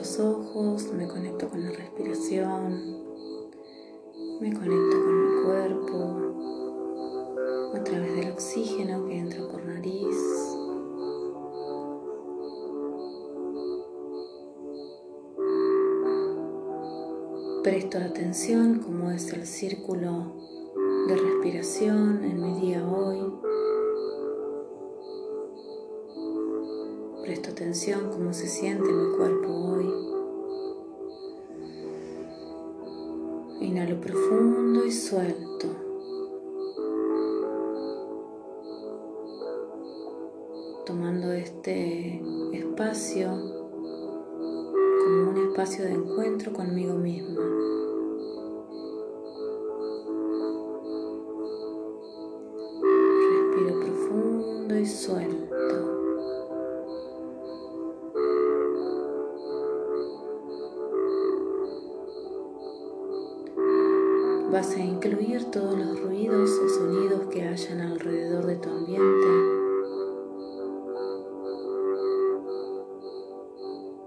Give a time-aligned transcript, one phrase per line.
[0.00, 3.04] Los ojos, me conecto con la respiración,
[4.40, 6.16] me conecto con mi cuerpo
[7.74, 10.16] a través del oxígeno que entra por nariz.
[17.62, 20.34] Presto atención como es el círculo
[21.08, 23.29] de respiración en mi día hoy.
[27.60, 29.86] Atención cómo se siente mi cuerpo hoy.
[33.60, 35.66] Inhalo profundo y suelto.
[40.86, 42.22] Tomando este
[42.54, 43.28] espacio
[45.04, 47.42] como un espacio de encuentro conmigo misma.
[64.52, 69.28] Vas a incluir todos los ruidos o sonidos que hayan alrededor de tu ambiente.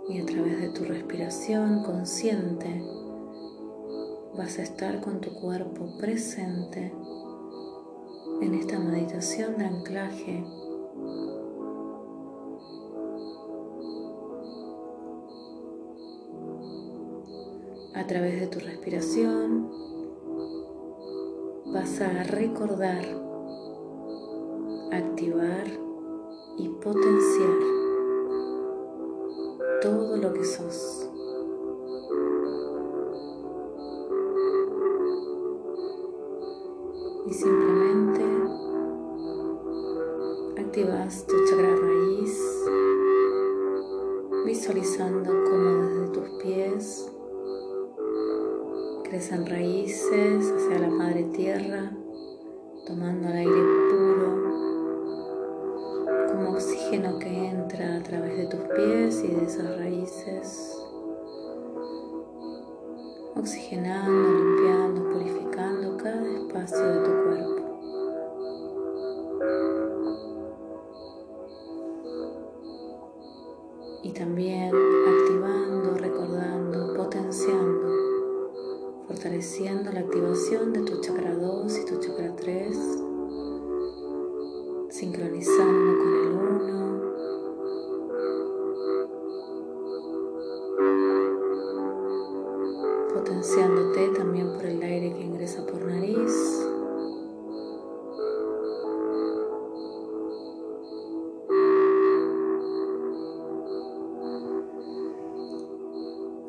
[0.09, 2.83] Y a través de tu respiración consciente
[4.35, 6.93] vas a estar con tu cuerpo presente
[8.41, 10.43] en esta meditación de anclaje
[17.93, 19.92] a través de tu respiración
[21.73, 23.03] vas a recordar,
[24.91, 25.65] activar
[26.59, 27.57] y potenciar
[29.81, 31.02] todo lo que sos.
[63.35, 64.52] Oxigenando,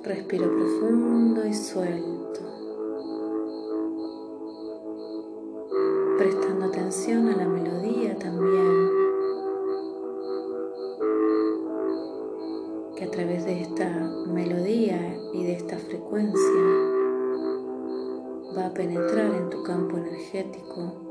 [0.04, 2.40] Respiro profundo y suelto.
[6.18, 8.90] Prestando atención a la melodía también.
[12.96, 13.88] Que a través de esta
[14.26, 16.62] melodía y de esta frecuencia
[18.54, 21.03] va a penetrar en tu campo energético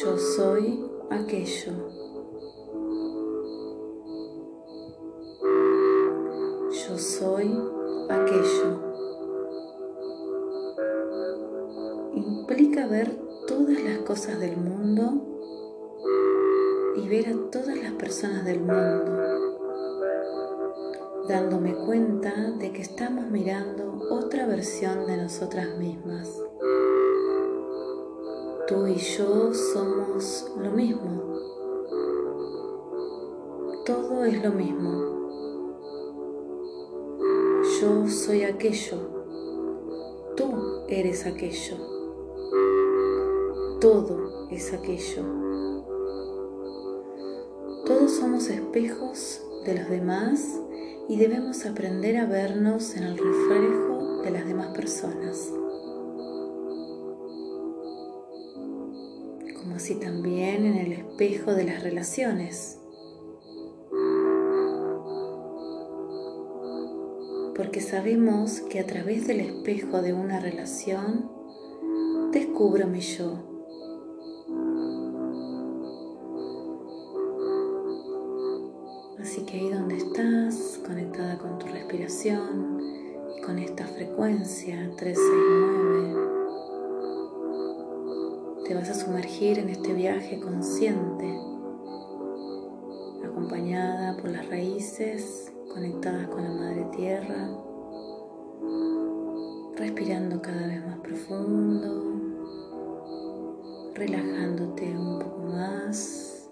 [0.00, 1.72] Yo soy aquello.
[6.70, 7.60] Yo soy
[8.08, 8.80] aquello.
[12.14, 13.14] Implica ver
[13.46, 15.22] todas las cosas del mundo
[16.96, 19.50] y ver a todas las personas del mundo
[21.28, 26.49] dándome cuenta de que estamos mirando otra versión de nosotras mismas.
[28.70, 31.24] Tú y yo somos lo mismo.
[33.84, 35.28] Todo es lo mismo.
[37.80, 38.96] Yo soy aquello.
[40.36, 41.78] Tú eres aquello.
[43.80, 45.24] Todo es aquello.
[47.86, 50.60] Todos somos espejos de los demás
[51.08, 55.52] y debemos aprender a vernos en el reflejo de las demás personas.
[59.80, 62.78] Así también en el espejo de las relaciones.
[67.56, 71.30] Porque sabemos que a través del espejo de una relación
[72.30, 73.38] descubro mi yo.
[79.18, 82.82] Así que ahí donde estás, conectada con tu respiración
[83.34, 86.39] y con esta frecuencia 369.
[88.70, 91.26] Te vas a sumergir en este viaje consciente,
[93.26, 97.50] acompañada por las raíces conectadas con la Madre Tierra,
[99.74, 102.14] respirando cada vez más profundo,
[103.96, 106.48] relajándote un poco más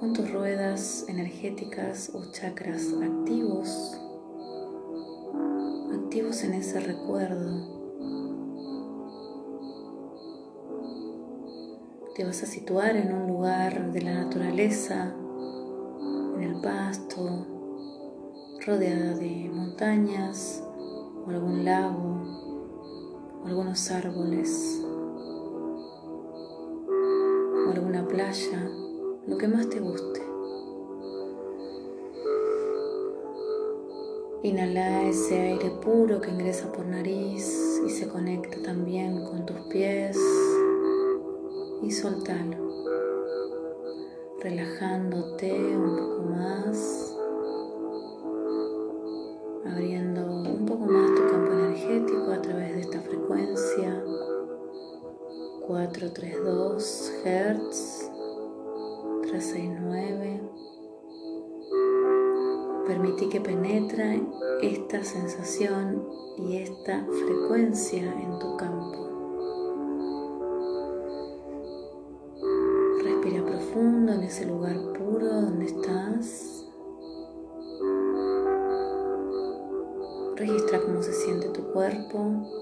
[0.00, 4.00] con tus ruedas energéticas o chakras activos,
[5.92, 7.77] activos en ese recuerdo.
[12.18, 15.14] Te vas a situar en un lugar de la naturaleza,
[16.34, 17.46] en el pasto,
[18.66, 20.60] rodeada de montañas
[21.24, 22.20] o algún lago
[23.40, 24.82] o algunos árboles
[26.88, 28.68] o alguna playa
[29.28, 30.20] lo que más te guste.
[34.42, 40.18] Inhala ese aire puro que ingresa por nariz y se conecta también con tus pies
[41.82, 42.56] y soltalo,
[44.40, 47.16] relajándote un poco más,
[49.66, 54.04] abriendo un poco más tu campo energético a través de esta frecuencia
[55.66, 58.10] 432 Hz
[59.22, 60.40] 369.
[62.86, 64.22] Permití que penetre
[64.62, 66.08] esta sensación
[66.38, 69.17] y esta frecuencia en tu campo.
[74.28, 76.66] Ese lugar puro donde estás.
[80.36, 82.54] Registra cómo se siente tu cuerpo.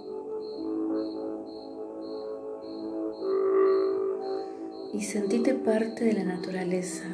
[4.93, 7.05] y sentite parte de la naturaleza.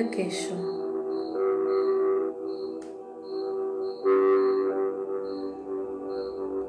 [0.00, 0.80] Aquello.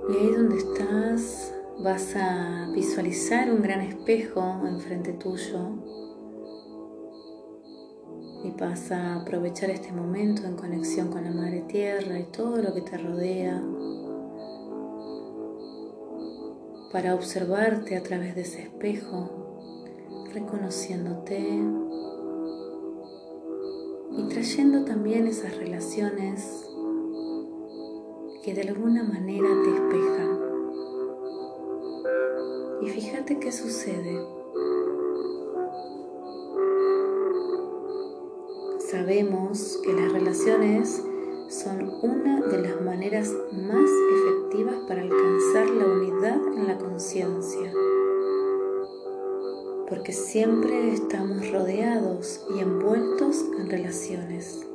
[0.09, 5.59] Y ahí donde estás vas a visualizar un gran espejo enfrente tuyo
[8.43, 12.73] y vas a aprovechar este momento en conexión con la Madre Tierra y todo lo
[12.73, 13.61] que te rodea
[16.91, 19.29] para observarte a través de ese espejo,
[20.33, 21.37] reconociéndote,
[24.17, 26.67] y trayendo también esas relaciones
[28.43, 30.39] que de alguna manera te espejan.
[32.81, 34.19] Y fíjate qué sucede.
[38.79, 41.03] Sabemos que las relaciones
[41.49, 47.71] son una de las maneras más efectivas para alcanzar la unidad en la conciencia
[49.91, 54.65] porque siempre estamos rodeados y envueltos en relaciones.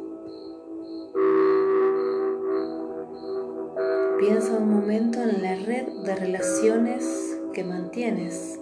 [4.19, 8.61] Piensa un momento en la red de relaciones que mantienes.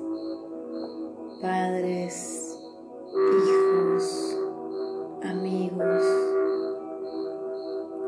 [1.42, 2.56] Padres,
[3.12, 4.38] hijos,
[5.24, 6.04] amigos,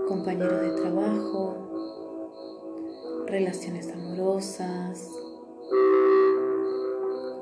[0.06, 1.56] compañeros de trabajo,
[3.26, 5.15] relaciones amorosas,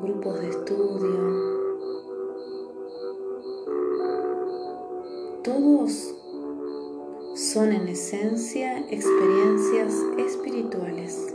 [0.04, 1.54] grupos de estudio.
[5.42, 6.14] Todos
[7.34, 11.34] son en esencia experiencias espirituales.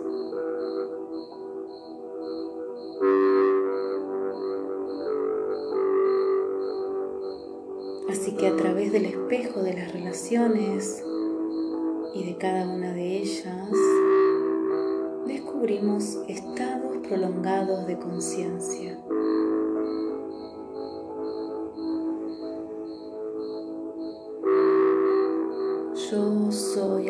[8.10, 11.04] Así que a través del espejo de las relaciones
[12.14, 13.70] y de cada una de ellas,
[15.26, 16.79] descubrimos estados
[17.10, 18.96] prolongados de conciencia.
[26.12, 27.10] Yo soy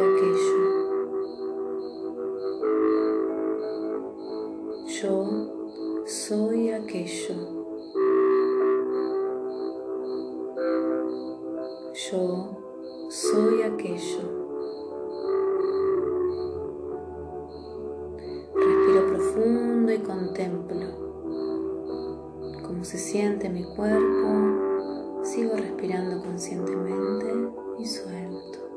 [26.17, 27.33] conscientemente
[27.79, 28.68] y suelto.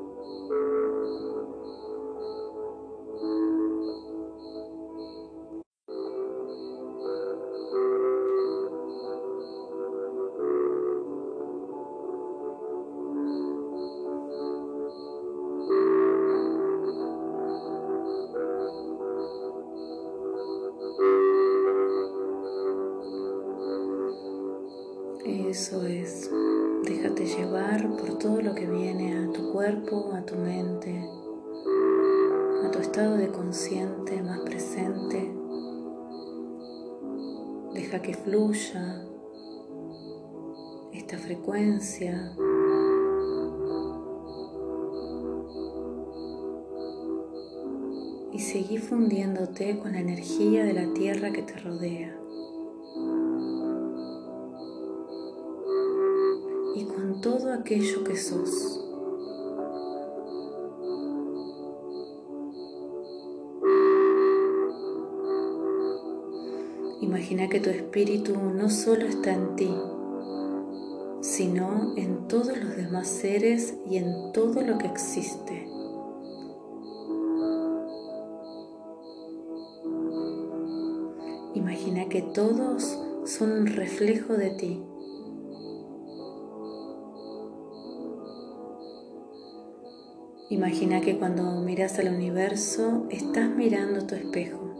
[38.00, 39.04] Que fluya
[40.92, 42.32] esta frecuencia.
[48.32, 52.22] Y seguí fundiéndote con la energía de la tierra que te rodea.
[57.22, 58.81] todo aquello que sos.
[67.32, 69.74] Imagina que tu espíritu no solo está en ti,
[71.22, 75.66] sino en todos los demás seres y en todo lo que existe.
[81.54, 84.82] Imagina que todos son un reflejo de ti.
[90.50, 94.71] Imagina que cuando miras al universo estás mirando tu espejo.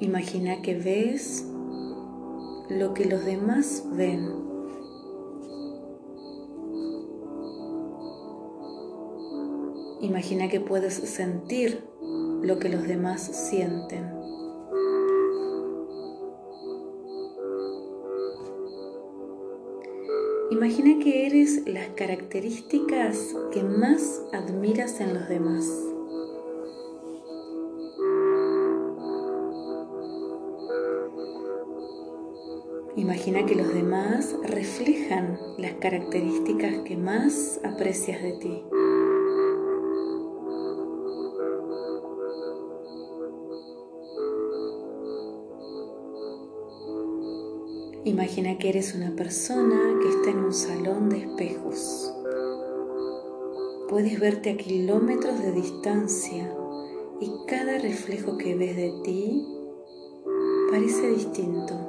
[0.00, 1.44] Imagina que ves
[2.68, 4.30] lo que los demás ven.
[10.00, 11.84] Imagina que puedes sentir
[12.42, 14.12] lo que los demás sienten.
[20.52, 25.64] Imagina que eres las características que más admiras en los demás.
[32.98, 38.64] Imagina que los demás reflejan las características que más aprecias de ti.
[48.04, 52.12] Imagina que eres una persona que está en un salón de espejos.
[53.88, 56.52] Puedes verte a kilómetros de distancia
[57.20, 59.46] y cada reflejo que ves de ti
[60.72, 61.87] parece distinto.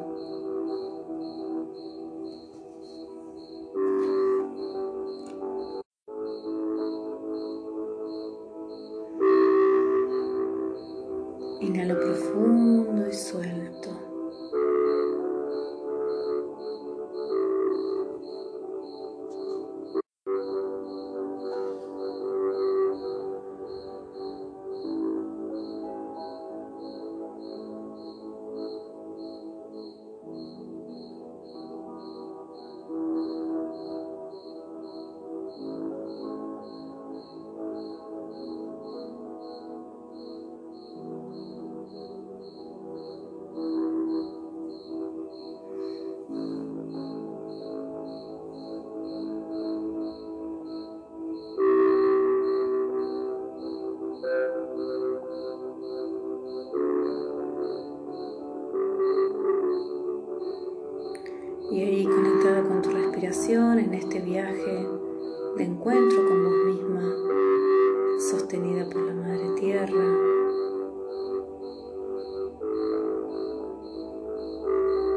[65.99, 70.15] Encuentro con vos misma, sostenida por la Madre Tierra.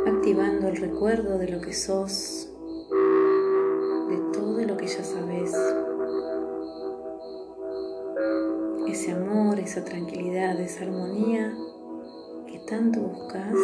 [0.06, 2.50] Activando el recuerdo de lo que sos,
[4.08, 5.54] de todo lo que ya sabes.
[8.88, 11.54] Ese amor, esa tranquilidad, esa armonía
[12.48, 13.54] que tanto buscas.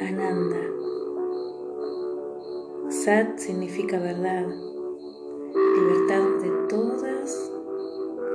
[0.00, 0.60] Ananda.
[2.88, 4.46] Sat significa verdad,
[5.76, 7.52] libertad de todas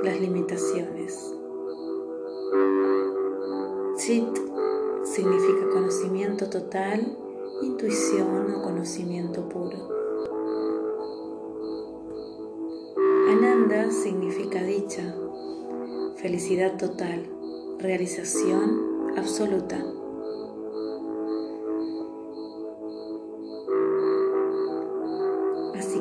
[0.02, 1.34] las limitaciones.
[3.96, 4.38] Chit
[5.04, 7.16] significa conocimiento total
[7.62, 9.88] intuición o conocimiento puro.
[13.28, 15.14] Ananda significa dicha,
[16.16, 17.28] felicidad total,
[17.78, 19.99] realización absoluta.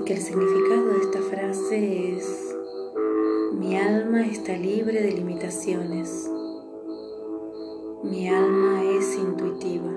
[0.09, 2.55] Que el significado de esta frase es,
[3.53, 6.27] mi alma está libre de limitaciones,
[8.01, 9.91] mi alma es intuitiva,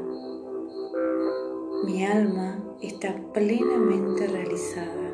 [1.87, 5.12] mi alma está plenamente realizada.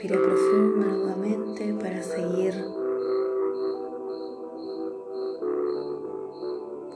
[0.00, 2.54] Respira profundo nuevamente para seguir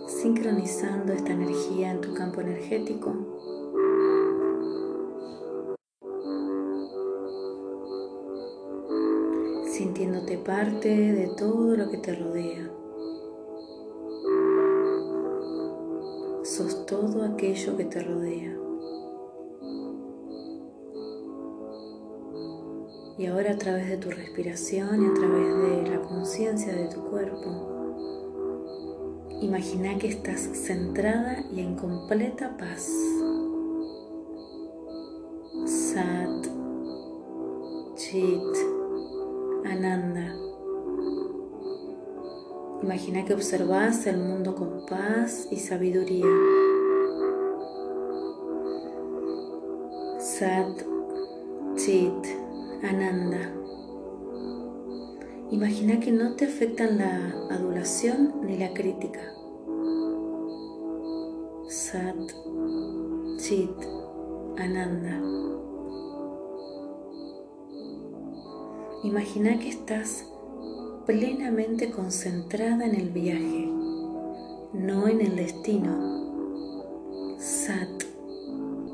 [0.07, 3.13] sincronizando esta energía en tu campo energético.
[9.67, 12.71] Sintiéndote parte de todo lo que te rodea.
[16.43, 18.64] Sos todo aquello que te rodea.
[23.17, 27.05] Y ahora a través de tu respiración y a través de la conciencia de tu
[27.05, 27.71] cuerpo,
[29.41, 32.91] imagina que estás centrada y en completa paz.
[35.65, 36.49] Sat,
[37.95, 38.57] Chit,
[39.65, 40.35] Ananda.
[42.83, 46.27] Imagina que observas el mundo con paz y sabiduría.
[50.19, 50.83] Sat,
[51.77, 52.34] Chit,
[52.85, 53.51] Ananda.
[55.51, 59.21] Imagina que no te afectan la adulación ni la crítica.
[61.67, 62.15] Sat,
[63.39, 63.71] Chit,
[64.59, 65.19] Ananda.
[69.03, 70.27] Imagina que estás
[71.07, 73.67] plenamente concentrada en el viaje,
[74.75, 77.39] no en el destino.
[77.39, 78.05] Sat,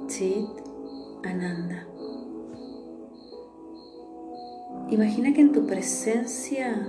[0.07, 0.47] Chit,
[1.25, 1.90] Ananda.
[4.91, 6.85] Imagina que en tu presencia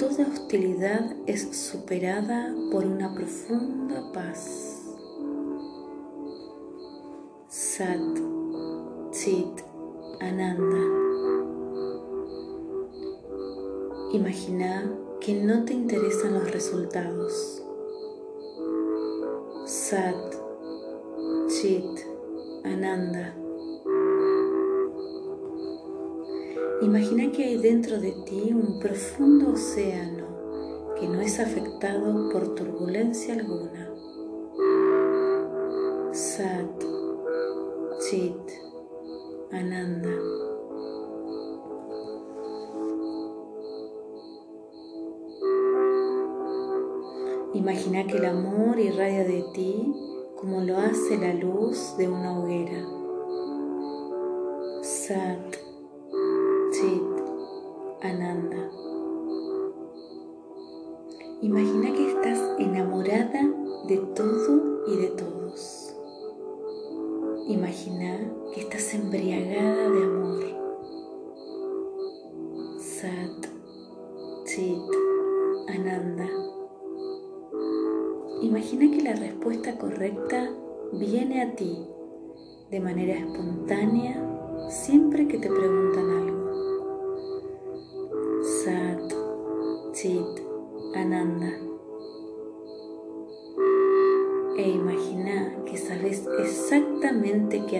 [0.00, 4.82] toda hostilidad es superada por una profunda paz.
[7.46, 8.18] Sat,
[9.12, 9.62] Chit,
[10.20, 10.82] Ananda.
[14.12, 17.62] Imagina que no te interesan los resultados.
[19.66, 20.34] Sat,
[21.48, 22.00] Chit,
[22.64, 23.39] Ananda.
[26.82, 33.34] Imagina que hay dentro de ti un profundo océano que no es afectado por turbulencia
[33.34, 33.92] alguna.
[36.12, 36.82] Sat,
[38.00, 38.50] Chit,
[39.52, 40.10] Ananda.
[47.52, 49.94] Imagina que el amor irradia de ti
[50.34, 52.86] como lo hace la luz de una hoguera.
[54.82, 55.59] Sat,
[67.50, 68.16] Imagina
[68.54, 70.44] que estás embriagada de amor.
[72.78, 73.46] Sat,
[74.44, 74.88] Chit,
[75.68, 76.28] Ananda.
[78.42, 80.48] Imagina que la respuesta correcta
[80.92, 81.76] viene a ti
[82.70, 84.14] de manera espontánea
[84.68, 86.19] siempre que te preguntan algo.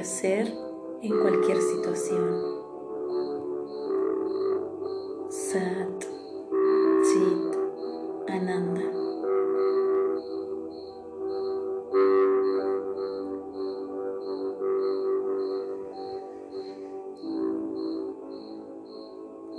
[0.01, 0.53] Hacer
[1.03, 2.61] en cualquier situación.
[5.29, 6.05] Sat,
[7.05, 8.83] Chit, Ananda.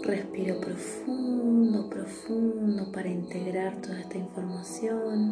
[0.03, 5.30] Respiro profundo, profundo para integrar toda esta información,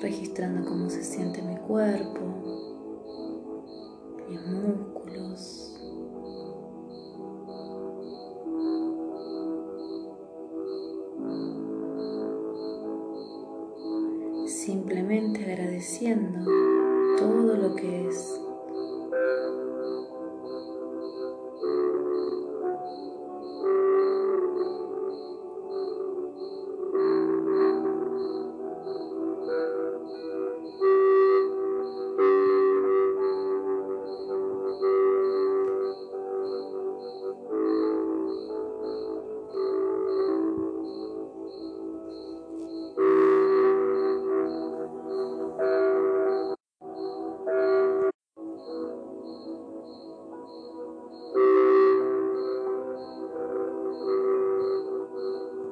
[0.00, 2.69] registrando cómo se siente mi cuerpo,